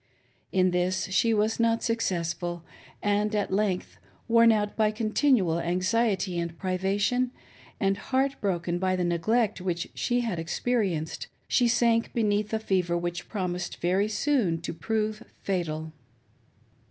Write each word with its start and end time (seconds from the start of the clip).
In 0.51 0.71
this 0.71 1.09
she 1.11 1.31
was 1.31 1.59
not 1.59 1.83
successful; 1.83 2.63
and 3.03 3.35
at 3.35 3.53
length, 3.53 3.99
worn 4.27 4.51
out 4.51 4.75
by 4.75 4.89
continual 4.89 5.59
anxiety 5.59 6.39
and 6.39 6.57
privation, 6.57 7.29
and 7.79 7.97
heart 7.97 8.35
broken 8.41 8.79
by 8.79 8.95
the 8.95 9.03
neglect 9.03 9.61
which 9.61 9.89
she 9.93 10.21
had 10.21 10.39
experienced, 10.39 11.27
she 11.47 11.67
sank 11.67 12.13
beneath 12.15 12.51
a 12.51 12.57
fever 12.57 12.97
which 12.97 13.29
promised 13.29 13.77
very 13.77 14.07
soon 14.07 14.59
to 14.61 14.73
prove 14.73 15.21
fatal. 15.43 15.91